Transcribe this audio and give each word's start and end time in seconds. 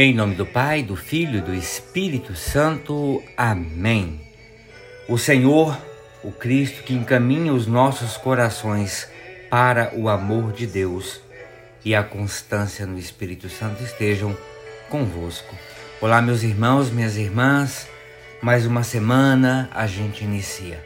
Em 0.00 0.14
nome 0.14 0.36
do 0.36 0.46
Pai, 0.46 0.84
do 0.84 0.94
Filho 0.94 1.38
e 1.38 1.40
do 1.40 1.52
Espírito 1.52 2.36
Santo. 2.36 3.20
Amém. 3.36 4.20
O 5.08 5.18
Senhor, 5.18 5.76
o 6.22 6.30
Cristo 6.30 6.84
que 6.84 6.94
encaminha 6.94 7.52
os 7.52 7.66
nossos 7.66 8.16
corações 8.16 9.08
para 9.50 9.92
o 9.96 10.08
amor 10.08 10.52
de 10.52 10.68
Deus 10.68 11.20
e 11.84 11.96
a 11.96 12.04
constância 12.04 12.86
no 12.86 12.96
Espírito 12.96 13.48
Santo 13.48 13.82
estejam 13.82 14.38
convosco. 14.88 15.52
Olá, 16.00 16.22
meus 16.22 16.44
irmãos, 16.44 16.92
minhas 16.92 17.16
irmãs. 17.16 17.88
Mais 18.40 18.66
uma 18.66 18.84
semana 18.84 19.68
a 19.74 19.88
gente 19.88 20.22
inicia. 20.22 20.78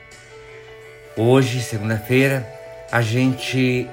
Hoje, 1.18 1.60
segunda-feira, 1.60 2.50
a 2.90 3.02
gente 3.02 3.86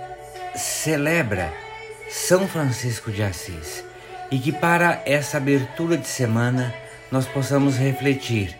celebra 0.55 1.53
São 2.07 2.47
Francisco 2.47 3.11
de 3.11 3.21
Assis 3.21 3.88
e 4.31 4.37
que 4.39 4.51
para 4.51 5.01
essa 5.05 5.37
abertura 5.37 5.97
de 5.97 6.07
semana 6.07 6.73
nós 7.11 7.25
possamos 7.25 7.77
refletir 7.77 8.55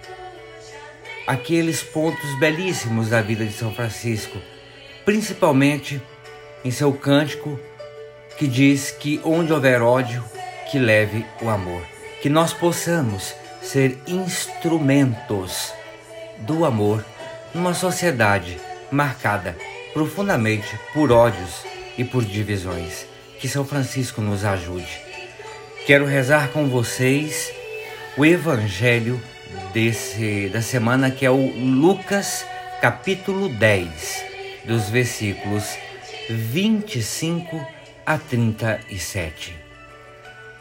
aqueles 1.28 1.84
pontos 1.84 2.40
belíssimos 2.40 3.09
da 3.09 3.22
vida 3.22 3.45
de 3.45 3.54
São 3.54 3.72
Francisco, 3.73 4.38
principalmente 5.05 6.02
em 6.66 6.72
seu 6.72 6.92
cântico 6.92 7.59
que 8.38 8.48
diz 8.48 8.90
que 8.90 9.22
onde 9.23 9.54
houver 9.54 9.82
ódio, 9.82 10.23
que 10.72 10.80
leve 10.80 11.26
o 11.42 11.50
amor. 11.50 11.84
Que 12.22 12.30
nós 12.30 12.53
possamos 12.53 13.36
ser 13.62 13.97
instrumentos 14.08 15.73
do 16.40 16.66
amor 16.66 17.06
numa 17.53 17.73
sociedade 17.73 18.59
marcada 18.92 19.56
profundamente 19.94 20.80
por 20.94 21.12
ódios 21.12 21.64
e 21.97 22.03
por 22.03 22.23
divisões. 22.23 23.06
Que 23.40 23.47
São 23.47 23.66
Francisco 23.66 24.22
nos 24.22 24.44
ajude. 24.44 25.09
Quero 25.90 26.06
rezar 26.06 26.50
com 26.50 26.70
vocês 26.70 27.52
o 28.16 28.23
evangelho 28.23 29.20
desse 29.73 30.48
da 30.50 30.62
semana 30.62 31.09
que 31.09 31.26
é 31.26 31.31
o 31.31 31.52
Lucas 31.52 32.46
capítulo 32.80 33.50
10, 33.50 34.23
dos 34.66 34.88
versículos 34.88 35.76
25 36.30 37.59
a 38.06 38.20
37. 38.20 39.56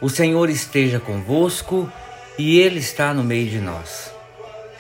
O 0.01 0.09
Senhor 0.09 0.49
esteja 0.49 0.99
convosco 0.99 1.93
e 2.39 2.59
ele 2.61 2.79
está 2.79 3.13
no 3.13 3.23
meio 3.23 3.51
de 3.51 3.61
nós. 3.61 4.11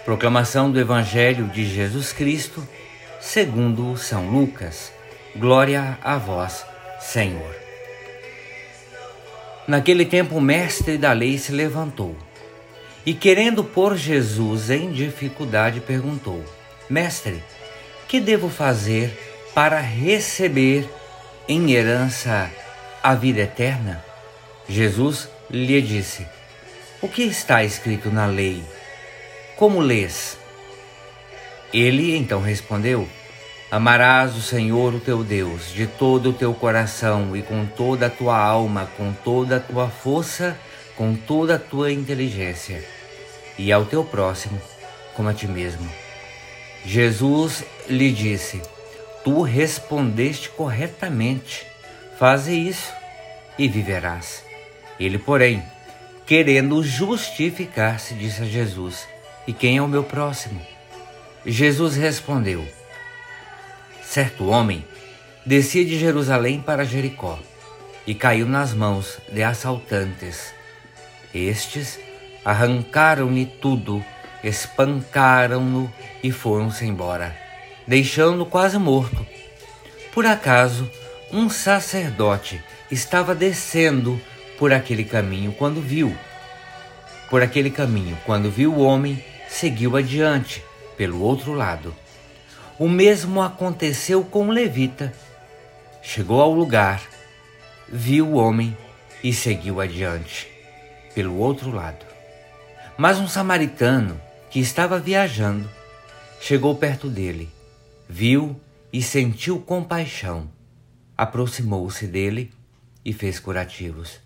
Proclamação 0.02 0.70
do 0.70 0.80
evangelho 0.80 1.46
de 1.48 1.66
Jesus 1.66 2.10
Cristo, 2.10 2.66
segundo 3.20 3.98
São 3.98 4.30
Lucas. 4.30 4.90
Glória 5.36 5.98
a 6.02 6.16
vós, 6.16 6.64
Senhor. 7.00 7.67
Naquele 9.68 10.06
tempo, 10.06 10.34
o 10.34 10.40
mestre 10.40 10.96
da 10.96 11.12
lei 11.12 11.36
se 11.36 11.52
levantou 11.52 12.16
e, 13.04 13.12
querendo 13.12 13.62
pôr 13.62 13.98
Jesus 13.98 14.70
em 14.70 14.90
dificuldade, 14.90 15.78
perguntou: 15.78 16.42
Mestre, 16.88 17.44
que 18.08 18.18
devo 18.18 18.48
fazer 18.48 19.12
para 19.54 19.78
receber 19.78 20.88
em 21.46 21.72
herança 21.72 22.50
a 23.02 23.14
vida 23.14 23.40
eterna? 23.40 24.02
Jesus 24.66 25.28
lhe 25.50 25.82
disse: 25.82 26.26
O 27.02 27.08
que 27.08 27.24
está 27.24 27.62
escrito 27.62 28.10
na 28.10 28.24
lei? 28.24 28.64
Como 29.54 29.80
lês? 29.80 30.38
Ele 31.74 32.16
então 32.16 32.40
respondeu: 32.40 33.06
Amarás 33.70 34.34
o 34.34 34.40
Senhor, 34.40 34.94
o 34.94 35.00
teu 35.00 35.22
Deus, 35.22 35.70
de 35.74 35.86
todo 35.86 36.30
o 36.30 36.32
teu 36.32 36.54
coração 36.54 37.36
e 37.36 37.42
com 37.42 37.66
toda 37.66 38.06
a 38.06 38.10
tua 38.10 38.38
alma, 38.38 38.88
com 38.96 39.12
toda 39.12 39.56
a 39.56 39.60
tua 39.60 39.88
força, 39.88 40.58
com 40.96 41.14
toda 41.14 41.56
a 41.56 41.58
tua 41.58 41.92
inteligência, 41.92 42.82
e 43.58 43.70
ao 43.70 43.84
teu 43.84 44.02
próximo 44.02 44.58
como 45.14 45.28
a 45.28 45.34
ti 45.34 45.46
mesmo. 45.46 45.86
Jesus 46.82 47.62
lhe 47.90 48.10
disse: 48.10 48.62
Tu 49.22 49.42
respondeste 49.42 50.48
corretamente, 50.48 51.66
faze 52.18 52.54
isso 52.54 52.90
e 53.58 53.68
viverás. 53.68 54.44
Ele, 54.98 55.18
porém, 55.18 55.62
querendo 56.24 56.82
justificar-se, 56.82 58.14
disse 58.14 58.40
a 58.40 58.46
Jesus: 58.46 59.06
E 59.46 59.52
quem 59.52 59.76
é 59.76 59.82
o 59.82 59.88
meu 59.88 60.04
próximo? 60.04 60.58
Jesus 61.44 61.96
respondeu: 61.96 62.77
certo 64.08 64.46
homem 64.46 64.82
descia 65.44 65.84
de 65.84 65.98
Jerusalém 65.98 66.62
para 66.62 66.82
Jericó 66.82 67.38
e 68.06 68.14
caiu 68.14 68.46
nas 68.46 68.72
mãos 68.72 69.18
de 69.30 69.42
assaltantes. 69.42 70.54
Estes 71.34 72.00
arrancaram-lhe 72.42 73.44
tudo, 73.44 74.02
espancaram-no 74.42 75.92
e 76.22 76.32
foram-se 76.32 76.86
embora, 76.86 77.36
deixando-o 77.86 78.46
quase 78.46 78.78
morto. 78.78 79.26
Por 80.14 80.24
acaso, 80.24 80.90
um 81.30 81.50
sacerdote 81.50 82.64
estava 82.90 83.34
descendo 83.34 84.18
por 84.58 84.72
aquele 84.72 85.04
caminho 85.04 85.52
quando 85.52 85.82
viu. 85.82 86.16
Por 87.28 87.42
aquele 87.42 87.68
caminho, 87.68 88.16
quando 88.24 88.50
viu 88.50 88.72
o 88.72 88.80
homem, 88.80 89.22
seguiu 89.50 89.98
adiante, 89.98 90.64
pelo 90.96 91.20
outro 91.20 91.52
lado. 91.52 91.94
O 92.78 92.88
mesmo 92.88 93.42
aconteceu 93.42 94.24
com 94.24 94.48
o 94.48 94.52
levita. 94.52 95.12
Chegou 96.00 96.40
ao 96.40 96.52
lugar, 96.52 97.02
viu 97.88 98.28
o 98.28 98.34
homem 98.34 98.76
e 99.22 99.32
seguiu 99.32 99.80
adiante, 99.80 100.48
pelo 101.12 101.36
outro 101.38 101.72
lado. 101.72 102.06
Mas 102.96 103.18
um 103.18 103.26
samaritano 103.26 104.20
que 104.48 104.60
estava 104.60 104.98
viajando 105.00 105.68
chegou 106.40 106.74
perto 106.76 107.08
dele, 107.08 107.50
viu 108.08 108.58
e 108.92 109.02
sentiu 109.02 109.60
compaixão. 109.60 110.48
Aproximou-se 111.16 112.06
dele 112.06 112.52
e 113.04 113.12
fez 113.12 113.40
curativos, 113.40 114.20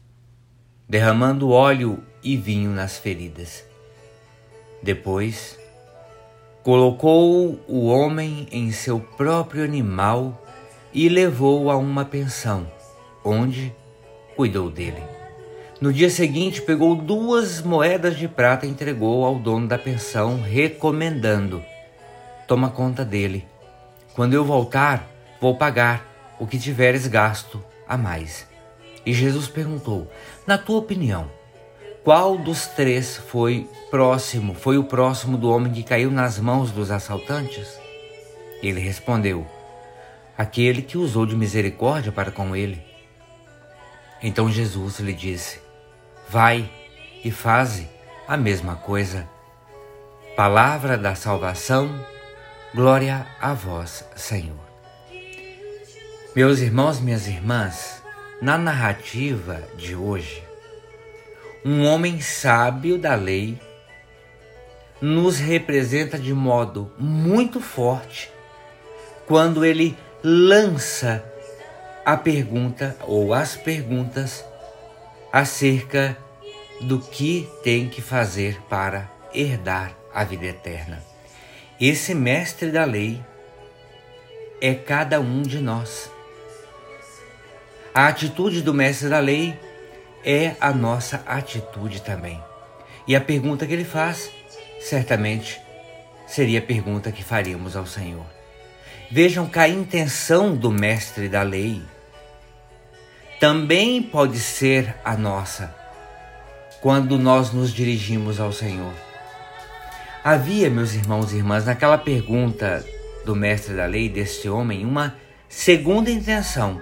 derramando 0.86 1.50
óleo 1.50 2.02
e 2.22 2.36
vinho 2.36 2.70
nas 2.70 2.98
feridas. 2.98 3.64
Depois, 4.82 5.58
Colocou 6.62 7.58
o 7.66 7.86
homem 7.86 8.46
em 8.52 8.70
seu 8.70 9.00
próprio 9.00 9.64
animal 9.64 10.40
e 10.94 11.08
levou-o 11.08 11.68
a 11.68 11.76
uma 11.76 12.04
pensão, 12.04 12.68
onde 13.24 13.74
cuidou 14.36 14.70
dele. 14.70 15.02
No 15.80 15.92
dia 15.92 16.08
seguinte, 16.08 16.62
pegou 16.62 16.94
duas 16.94 17.60
moedas 17.60 18.16
de 18.16 18.28
prata 18.28 18.64
e 18.64 18.68
entregou 18.68 19.24
ao 19.24 19.40
dono 19.40 19.66
da 19.66 19.76
pensão, 19.76 20.40
recomendando: 20.40 21.60
Toma 22.46 22.70
conta 22.70 23.04
dele. 23.04 23.44
Quando 24.14 24.34
eu 24.34 24.44
voltar, 24.44 25.10
vou 25.40 25.56
pagar 25.56 26.06
o 26.38 26.46
que 26.46 26.60
tiveres 26.60 27.08
gasto 27.08 27.60
a 27.88 27.98
mais. 27.98 28.46
E 29.04 29.12
Jesus 29.12 29.48
perguntou: 29.48 30.08
Na 30.46 30.56
tua 30.56 30.78
opinião, 30.78 31.28
qual 32.04 32.36
dos 32.36 32.66
três 32.66 33.16
foi 33.16 33.70
próximo, 33.88 34.54
foi 34.54 34.76
o 34.76 34.82
próximo 34.82 35.38
do 35.38 35.48
homem 35.48 35.72
que 35.72 35.84
caiu 35.84 36.10
nas 36.10 36.38
mãos 36.38 36.72
dos 36.72 36.90
assaltantes? 36.90 37.78
Ele 38.60 38.80
respondeu: 38.80 39.46
Aquele 40.36 40.82
que 40.82 40.98
usou 40.98 41.24
de 41.24 41.36
misericórdia 41.36 42.10
para 42.10 42.32
com 42.32 42.56
ele. 42.56 42.82
Então 44.20 44.50
Jesus 44.50 44.98
lhe 44.98 45.12
disse: 45.12 45.60
Vai 46.28 46.68
e 47.24 47.30
faze 47.30 47.88
a 48.26 48.36
mesma 48.36 48.74
coisa. 48.74 49.28
Palavra 50.34 50.98
da 50.98 51.14
salvação, 51.14 51.88
glória 52.74 53.26
a 53.40 53.54
vós, 53.54 54.04
Senhor. 54.16 54.58
Meus 56.34 56.60
irmãos, 56.60 56.98
minhas 56.98 57.28
irmãs, 57.28 58.02
na 58.40 58.56
narrativa 58.58 59.62
de 59.76 59.94
hoje, 59.94 60.42
um 61.64 61.84
homem 61.84 62.20
sábio 62.20 62.98
da 62.98 63.14
lei, 63.14 63.58
nos 65.00 65.38
representa 65.38 66.18
de 66.18 66.32
modo 66.32 66.92
muito 66.98 67.60
forte 67.60 68.30
quando 69.26 69.64
ele 69.64 69.96
lança 70.22 71.24
a 72.04 72.16
pergunta 72.16 72.96
ou 73.02 73.32
as 73.34 73.56
perguntas 73.56 74.44
acerca 75.32 76.16
do 76.80 76.98
que 76.98 77.48
tem 77.62 77.88
que 77.88 78.02
fazer 78.02 78.60
para 78.68 79.10
herdar 79.32 79.96
a 80.12 80.24
vida 80.24 80.46
eterna. 80.46 81.02
Esse 81.80 82.14
mestre 82.14 82.70
da 82.70 82.84
lei 82.84 83.20
é 84.60 84.74
cada 84.74 85.20
um 85.20 85.42
de 85.42 85.58
nós. 85.58 86.10
A 87.94 88.06
atitude 88.06 88.62
do 88.62 88.72
mestre 88.72 89.08
da 89.08 89.18
lei 89.18 89.58
é 90.24 90.56
a 90.60 90.72
nossa 90.72 91.22
atitude 91.26 92.02
também. 92.02 92.42
E 93.06 93.16
a 93.16 93.20
pergunta 93.20 93.66
que 93.66 93.72
ele 93.72 93.84
faz, 93.84 94.30
certamente, 94.80 95.60
seria 96.26 96.60
a 96.60 96.62
pergunta 96.62 97.12
que 97.12 97.22
faríamos 97.22 97.76
ao 97.76 97.86
Senhor. 97.86 98.24
Vejam 99.10 99.46
que 99.46 99.58
a 99.58 99.68
intenção 99.68 100.56
do 100.56 100.70
mestre 100.70 101.28
da 101.28 101.42
lei 101.42 101.82
também 103.38 104.02
pode 104.02 104.38
ser 104.38 104.94
a 105.04 105.16
nossa. 105.16 105.74
quando 106.80 107.16
nós 107.16 107.52
nos 107.52 107.72
dirigimos 107.72 108.40
ao 108.40 108.52
Senhor. 108.52 108.92
Havia, 110.24 110.68
meus 110.68 110.94
irmãos 110.94 111.32
e 111.32 111.36
irmãs, 111.36 111.64
naquela 111.64 111.96
pergunta 111.96 112.84
do 113.24 113.36
mestre 113.36 113.76
da 113.76 113.86
lei, 113.86 114.08
deste 114.08 114.48
homem, 114.48 114.84
uma 114.84 115.16
segunda 115.48 116.10
intenção, 116.10 116.80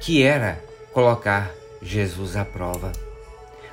que 0.00 0.22
era 0.22 0.62
colocar 0.94 1.50
Jesus 1.82 2.36
à 2.36 2.44
prova. 2.44 2.92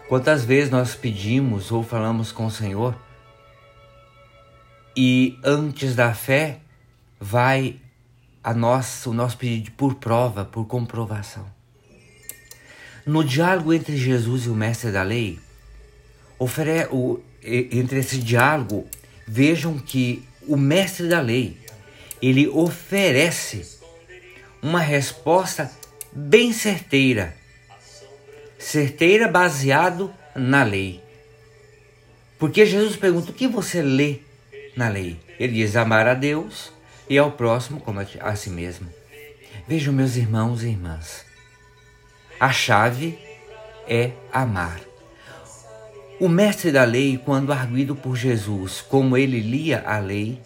Quantas 0.07 0.43
vezes 0.43 0.71
nós 0.71 0.95
pedimos 0.95 1.71
ou 1.71 1.83
falamos 1.83 2.31
com 2.31 2.47
o 2.47 2.51
Senhor 2.51 2.95
e 4.97 5.37
antes 5.43 5.95
da 5.95 6.13
fé 6.13 6.59
vai 7.19 7.79
a 8.43 8.53
nossa, 8.53 9.09
o 9.09 9.13
nosso 9.13 9.37
pedido 9.37 9.71
por 9.71 9.95
prova, 9.95 10.43
por 10.43 10.65
comprovação. 10.65 11.45
No 13.05 13.23
diálogo 13.23 13.73
entre 13.73 13.95
Jesus 13.97 14.45
e 14.45 14.49
o 14.49 14.55
mestre 14.55 14.91
da 14.91 15.03
lei, 15.03 15.39
ofere, 16.37 16.87
o, 16.91 17.19
entre 17.43 17.99
esse 17.99 18.17
diálogo, 18.17 18.87
vejam 19.27 19.77
que 19.77 20.27
o 20.47 20.57
mestre 20.57 21.07
da 21.07 21.21
lei, 21.21 21.57
ele 22.21 22.47
oferece 22.47 23.79
uma 24.61 24.79
resposta 24.79 25.71
bem 26.11 26.51
certeira. 26.51 27.38
Certeira 28.59 29.27
baseado 29.27 30.13
na 30.35 30.63
lei. 30.63 31.01
Porque 32.37 32.65
Jesus 32.65 32.95
pergunta: 32.95 33.31
o 33.31 33.33
que 33.33 33.47
você 33.47 33.81
lê 33.81 34.19
na 34.75 34.89
lei? 34.89 35.17
Ele 35.39 35.53
diz: 35.53 35.75
amar 35.75 36.07
a 36.07 36.13
Deus 36.13 36.71
e 37.09 37.17
ao 37.17 37.31
próximo 37.31 37.79
como 37.79 37.99
a 37.99 38.35
si 38.35 38.49
mesmo. 38.49 38.87
Vejam, 39.67 39.93
meus 39.93 40.15
irmãos 40.15 40.63
e 40.63 40.67
irmãs, 40.67 41.25
a 42.39 42.51
chave 42.51 43.17
é 43.87 44.11
amar. 44.31 44.79
O 46.19 46.27
mestre 46.27 46.71
da 46.71 46.83
lei, 46.83 47.17
quando 47.17 47.53
arguido 47.53 47.95
por 47.95 48.15
Jesus, 48.15 48.81
como 48.81 49.17
ele 49.17 49.39
lia 49.39 49.81
a 49.85 49.99
lei, 49.99 50.41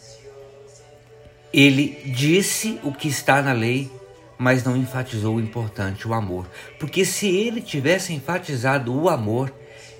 ele 1.51 1.99
disse 2.05 2.79
o 2.83 2.91
que 2.91 3.07
está 3.07 3.41
na 3.41 3.53
lei, 3.53 3.89
mas 4.37 4.63
não 4.63 4.75
enfatizou 4.75 5.35
o 5.35 5.39
importante, 5.39 6.07
o 6.07 6.13
amor. 6.13 6.47
Porque 6.79 7.05
se 7.05 7.27
ele 7.27 7.61
tivesse 7.61 8.13
enfatizado 8.13 8.93
o 8.93 9.09
amor, 9.09 9.53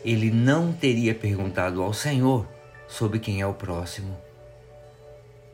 ele 0.03 0.29
não 0.31 0.73
teria 0.73 1.15
perguntado 1.15 1.81
ao 1.81 1.93
Senhor 1.93 2.47
sobre 2.87 3.19
quem 3.19 3.41
é 3.41 3.47
o 3.47 3.53
próximo. 3.53 4.17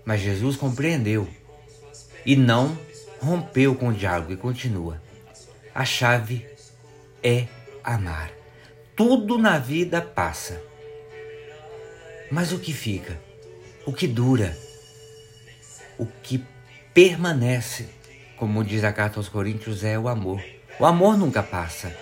Mas 0.04 0.22
Jesus 0.22 0.56
compreendeu 0.56 1.28
e 2.26 2.36
não 2.36 2.78
rompeu 3.22 3.76
com 3.76 3.90
o 3.90 3.94
diálogo 3.94 4.34
e 4.34 4.38
continua. 4.38 5.02
A 5.74 5.86
chave 5.86 6.48
é 7.24 7.48
amar. 7.84 8.32
Tudo 8.96 9.38
na 9.38 9.58
vida 9.58 10.02
passa. 10.02 10.62
Mas 12.32 12.52
o 12.52 12.60
que 12.60 12.74
fica? 12.74 13.20
O 13.86 13.94
que 13.94 14.08
dura? 14.08 14.58
O 15.98 16.06
que 16.06 16.44
permanece, 16.94 17.88
como 18.40 18.64
diz 18.64 18.84
a 18.84 18.92
carta 18.92 19.20
aos 19.20 19.30
Coríntios, 19.30 19.84
é 19.84 20.00
o 20.00 20.08
amor. 20.08 20.42
O 20.80 20.86
amor 20.86 21.18
nunca 21.18 21.44
passa. 21.44 21.96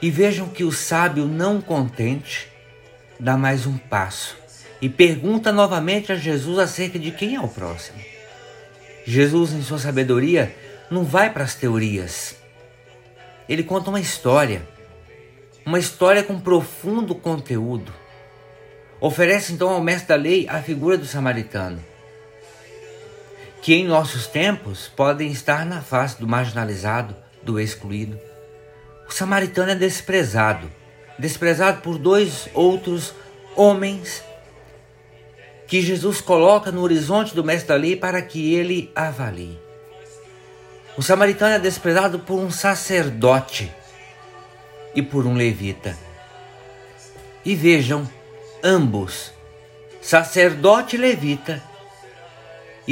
E 0.00 0.10
vejam 0.10 0.48
que 0.48 0.62
o 0.62 0.70
sábio, 0.70 1.26
não 1.26 1.60
contente, 1.60 2.48
dá 3.18 3.36
mais 3.36 3.66
um 3.66 3.76
passo 3.76 4.36
e 4.80 4.88
pergunta 4.88 5.50
novamente 5.50 6.12
a 6.12 6.14
Jesus 6.14 6.58
acerca 6.58 6.98
de 6.98 7.10
quem 7.10 7.34
é 7.34 7.40
o 7.40 7.48
próximo. 7.48 7.98
Jesus, 9.04 9.52
em 9.52 9.62
sua 9.62 9.78
sabedoria, 9.78 10.54
não 10.90 11.04
vai 11.04 11.30
para 11.30 11.44
as 11.44 11.54
teorias. 11.54 12.36
Ele 13.48 13.62
conta 13.62 13.90
uma 13.90 14.00
história 14.00 14.62
uma 15.64 15.78
história 15.78 16.22
com 16.22 16.40
profundo 16.40 17.14
conteúdo. 17.14 17.92
Oferece 19.00 19.52
então 19.52 19.68
ao 19.68 19.82
mestre 19.82 20.08
da 20.08 20.16
lei 20.16 20.46
a 20.48 20.60
figura 20.62 20.96
do 20.96 21.06
samaritano, 21.06 21.82
que 23.62 23.74
em 23.74 23.86
nossos 23.86 24.26
tempos 24.26 24.88
podem 24.88 25.30
estar 25.30 25.66
na 25.66 25.82
face 25.82 26.18
do 26.18 26.26
marginalizado, 26.26 27.14
do 27.42 27.60
excluído. 27.60 28.18
O 29.08 29.12
samaritano 29.12 29.72
é 29.72 29.74
desprezado, 29.74 30.70
desprezado 31.18 31.80
por 31.82 31.98
dois 31.98 32.48
outros 32.54 33.14
homens 33.54 34.22
que 35.66 35.80
Jesus 35.80 36.20
coloca 36.20 36.72
no 36.72 36.82
horizonte 36.82 37.34
do 37.34 37.44
mestre 37.44 37.68
da 37.68 37.76
lei 37.76 37.96
para 37.96 38.20
que 38.22 38.54
ele 38.54 38.90
avalie. 38.94 39.58
O 40.96 41.02
samaritano 41.02 41.54
é 41.54 41.58
desprezado 41.58 42.18
por 42.18 42.38
um 42.38 42.50
sacerdote 42.50 43.72
e 44.94 45.02
por 45.02 45.26
um 45.26 45.34
levita. 45.34 45.96
E 47.44 47.54
vejam, 47.54 48.08
ambos, 48.62 49.32
sacerdote 50.02 50.96
e 50.96 50.98
levita, 50.98 51.62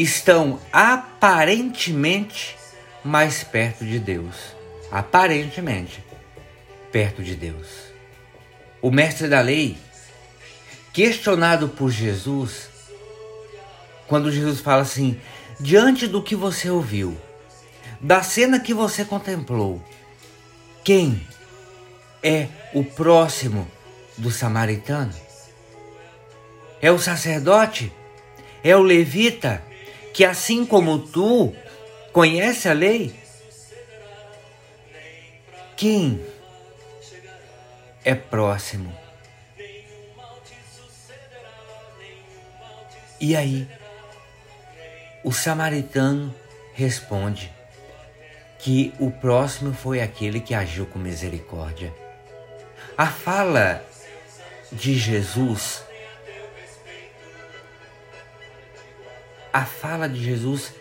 estão 0.02 0.60
aparentemente 0.72 2.56
mais 3.04 3.42
perto 3.42 3.84
de 3.84 3.98
Deus. 3.98 4.34
Aparentemente 4.90 6.04
perto 6.92 7.22
de 7.22 7.34
Deus. 7.34 7.66
O 8.80 8.90
mestre 8.90 9.28
da 9.28 9.40
lei, 9.40 9.76
questionado 10.92 11.68
por 11.68 11.90
Jesus, 11.90 12.68
quando 14.06 14.32
Jesus 14.32 14.60
fala 14.60 14.82
assim: 14.82 15.20
diante 15.60 16.06
do 16.06 16.22
que 16.22 16.36
você 16.36 16.70
ouviu, 16.70 17.16
da 18.00 18.22
cena 18.22 18.60
que 18.60 18.72
você 18.72 19.04
contemplou, 19.04 19.82
quem 20.84 21.26
é 22.22 22.48
o 22.72 22.84
próximo 22.84 23.68
do 24.16 24.30
samaritano? 24.30 25.14
É 26.80 26.90
o 26.92 26.98
sacerdote? 26.98 27.92
É 28.62 28.76
o 28.76 28.82
levita 28.82 29.62
que, 30.12 30.24
assim 30.24 30.64
como 30.64 30.98
tu, 30.98 31.54
conhece 32.12 32.68
a 32.68 32.72
lei? 32.72 33.14
Quem 35.76 36.24
é 38.04 38.14
próximo? 38.14 38.92
E 43.20 43.34
aí, 43.34 43.68
o 45.24 45.32
samaritano 45.32 46.34
responde 46.72 47.52
que 48.58 48.94
o 48.98 49.10
próximo 49.10 49.72
foi 49.72 50.00
aquele 50.00 50.40
que 50.40 50.54
agiu 50.54 50.86
com 50.86 50.98
misericórdia. 50.98 51.92
A 52.96 53.06
fala 53.06 53.84
de 54.72 54.96
Jesus, 54.96 55.82
a 59.58 59.64
fala 59.64 60.08
de 60.08 60.22
Jesus 60.22 60.72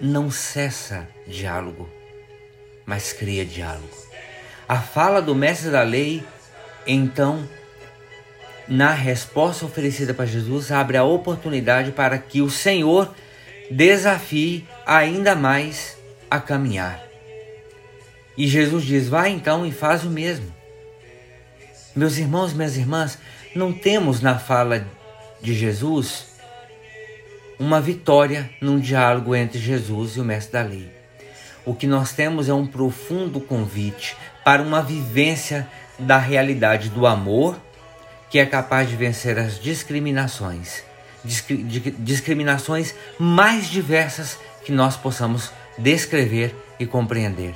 não 0.00 0.30
cessa 0.30 1.08
diálogo, 1.26 1.90
mas 2.86 3.12
cria 3.12 3.44
diálogo. 3.44 3.90
A 4.68 4.76
fala 4.76 5.20
do 5.20 5.34
mestre 5.34 5.68
da 5.68 5.82
lei, 5.82 6.22
então, 6.86 7.42
na 8.68 8.92
resposta 8.92 9.66
oferecida 9.66 10.14
para 10.14 10.26
Jesus, 10.26 10.70
abre 10.70 10.96
a 10.96 11.02
oportunidade 11.02 11.90
para 11.90 12.18
que 12.18 12.40
o 12.40 12.48
Senhor 12.48 13.12
desafie 13.68 14.64
ainda 14.86 15.34
mais 15.34 15.96
a 16.30 16.38
caminhar. 16.38 17.02
E 18.36 18.46
Jesus 18.46 18.84
diz: 18.84 19.08
Vai 19.08 19.30
então 19.30 19.66
e 19.66 19.72
faz 19.72 20.04
o 20.04 20.08
mesmo. 20.08 20.54
Meus 21.96 22.16
irmãos, 22.16 22.52
minhas 22.52 22.76
irmãs, 22.76 23.18
não 23.56 23.72
temos 23.72 24.20
na 24.20 24.38
fala 24.38 24.86
de 25.42 25.52
Jesus 25.52 26.29
uma 27.60 27.78
vitória 27.78 28.50
num 28.58 28.80
diálogo 28.80 29.36
entre 29.36 29.58
Jesus 29.58 30.16
e 30.16 30.20
o 30.20 30.24
mestre 30.24 30.54
da 30.54 30.62
lei. 30.62 30.90
O 31.66 31.74
que 31.74 31.86
nós 31.86 32.10
temos 32.10 32.48
é 32.48 32.54
um 32.54 32.66
profundo 32.66 33.38
convite 33.38 34.16
para 34.42 34.62
uma 34.62 34.80
vivência 34.80 35.68
da 35.98 36.16
realidade 36.16 36.88
do 36.88 37.06
amor 37.06 37.60
que 38.30 38.38
é 38.38 38.46
capaz 38.46 38.88
de 38.88 38.96
vencer 38.96 39.38
as 39.38 39.60
discriminações, 39.60 40.82
discriminações 41.98 42.94
mais 43.18 43.66
diversas 43.66 44.38
que 44.64 44.72
nós 44.72 44.96
possamos 44.96 45.52
descrever 45.76 46.56
e 46.78 46.86
compreender. 46.86 47.54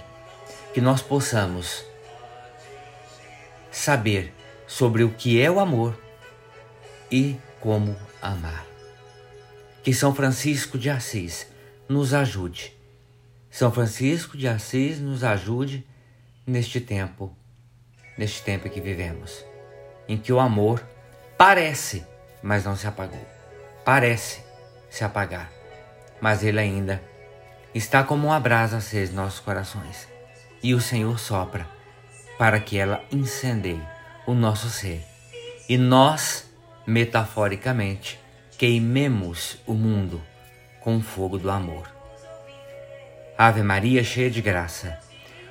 Que 0.74 0.82
nós 0.82 1.00
possamos 1.00 1.82
saber 3.70 4.34
sobre 4.66 5.02
o 5.02 5.08
que 5.08 5.40
é 5.40 5.50
o 5.50 5.58
amor 5.58 5.98
e 7.10 7.36
como 7.60 7.96
amar. 8.20 8.73
Que 9.84 9.92
São 9.94 10.14
Francisco 10.14 10.78
de 10.78 10.88
Assis 10.88 11.46
nos 11.88 12.14
ajude. 12.14 12.74
São 13.50 13.70
Francisco 13.70 14.36
de 14.36 14.48
Assis 14.48 14.98
nos 14.98 15.22
ajude 15.22 15.86
neste 16.46 16.80
tempo, 16.80 17.36
neste 18.18 18.42
tempo 18.42 18.68
que 18.70 18.80
vivemos, 18.80 19.44
em 20.08 20.16
que 20.16 20.32
o 20.32 20.40
amor 20.40 20.82
parece, 21.36 22.02
mas 22.42 22.64
não 22.64 22.74
se 22.74 22.86
apagou. 22.86 23.24
Parece 23.84 24.40
se 24.88 25.04
apagar, 25.04 25.52
mas 26.18 26.42
ele 26.42 26.58
ainda 26.58 27.02
está 27.74 28.02
como 28.02 28.28
uma 28.28 28.40
brasa 28.40 28.78
acesa 28.78 29.12
em 29.12 29.16
nossos 29.16 29.40
corações. 29.40 30.08
E 30.62 30.74
o 30.74 30.80
Senhor 30.80 31.18
sopra 31.18 31.68
para 32.38 32.58
que 32.58 32.78
ela 32.78 33.04
incendeie 33.12 33.82
o 34.26 34.32
nosso 34.32 34.70
ser. 34.70 35.04
E 35.68 35.76
nós, 35.76 36.50
metaforicamente, 36.86 38.18
queimemos 38.64 39.58
o 39.66 39.74
mundo 39.74 40.22
com 40.80 40.96
o 40.96 41.02
fogo 41.02 41.36
do 41.36 41.50
amor. 41.50 41.86
Ave 43.36 43.62
Maria, 43.62 44.02
cheia 44.02 44.30
de 44.30 44.40
graça, 44.40 44.98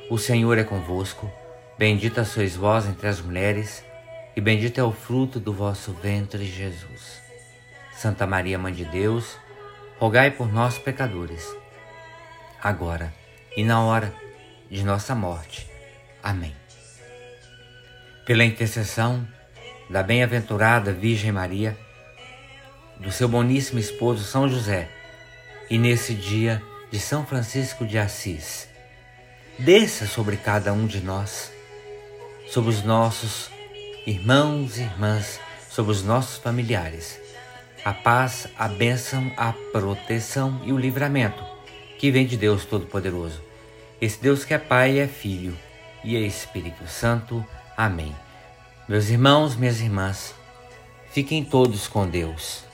o 0.10 0.18
Senhor 0.18 0.58
é 0.58 0.64
convosco. 0.64 1.32
Bendita 1.78 2.26
sois 2.26 2.56
vós 2.56 2.88
entre 2.88 3.08
as 3.08 3.22
mulheres, 3.22 3.86
e 4.36 4.42
bendito 4.42 4.80
é 4.80 4.84
o 4.84 4.92
fruto 4.92 5.40
do 5.40 5.54
vosso 5.54 5.94
ventre, 5.94 6.44
Jesus. 6.44 7.22
Santa 7.96 8.26
Maria, 8.26 8.58
Mãe 8.58 8.74
de 8.74 8.86
Deus, 8.86 9.38
rogai 10.00 10.32
por 10.32 10.52
nós, 10.52 10.80
pecadores, 10.80 11.56
agora 12.64 13.14
e 13.56 13.64
na 13.64 13.80
hora 13.80 14.12
de 14.72 14.84
nossa 14.84 15.14
morte. 15.14 15.70
Amém. 16.24 16.56
Pela 18.26 18.44
intercessão 18.44 19.24
da 19.88 20.02
bem-aventurada 20.02 20.92
Virgem 20.92 21.32
Maria, 21.32 21.78
do 23.00 23.12
seu 23.12 23.28
boníssimo 23.28 23.80
esposo 23.80 24.24
São 24.24 24.48
José, 24.48 24.90
e 25.70 25.78
nesse 25.78 26.14
dia 26.14 26.62
de 26.92 27.00
São 27.00 27.26
Francisco 27.26 27.86
de 27.86 27.98
Assis, 27.98 28.68
desça 29.58 30.06
sobre 30.06 30.38
cada 30.38 30.74
um 30.74 30.86
de 30.86 31.02
nós, 31.02 31.52
sobre 32.50 32.70
os 32.70 32.84
nossos 32.84 33.50
irmãos 34.06 34.78
e 34.78 34.82
irmãs, 34.82 35.40
sobre 35.70 35.92
os 35.92 36.04
nossos 36.04 36.38
familiares, 36.38 37.20
a 37.84 37.94
paz, 37.94 38.48
a 38.58 38.68
bênção, 38.68 39.32
a 39.36 39.54
proteção 39.72 40.62
e 40.64 40.72
o 40.72 40.78
livramento 40.78 41.44
que 41.98 42.12
vem 42.12 42.26
de 42.26 42.36
Deus 42.36 42.66
Todo-Poderoso. 42.66 43.42
Esse 44.02 44.22
Deus 44.22 44.44
que 44.44 44.54
é 44.54 44.58
Pai, 44.58 45.00
é 45.00 45.08
Filho 45.08 45.58
e 46.04 46.18
é 46.18 46.20
Espírito 46.20 46.86
Santo. 46.86 47.46
Amém. 47.78 48.14
Meus 48.90 49.10
irmãos, 49.10 49.56
minhas 49.56 49.80
irmãs, 49.80 50.36
fiquem 51.12 51.46
todos 51.46 51.88
com 51.88 52.06
Deus. 52.06 52.66